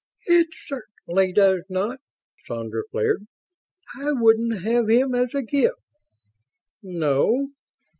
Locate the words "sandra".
2.47-2.81